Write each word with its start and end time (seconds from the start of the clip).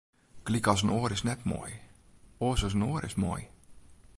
Gelyk 0.45 0.67
as 0.71 0.83
in 0.85 0.93
oar 0.99 1.11
is 1.15 1.25
net 1.27 1.41
moai, 1.49 1.73
oars 2.45 2.61
as 2.67 2.73
in 2.77 2.85
oar 2.91 3.03
is 3.09 3.15
moai. 3.21 3.43